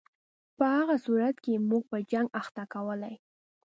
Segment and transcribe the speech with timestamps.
[0.57, 3.15] په هغه صورت کې یې موږ په جنګ اخته کولای.